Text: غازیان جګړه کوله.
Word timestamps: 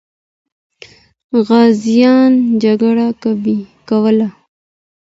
غازیان 1.47 2.33
جګړه 2.63 3.07
کوله. 3.89 4.27